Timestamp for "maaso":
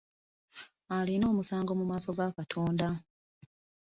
1.91-2.09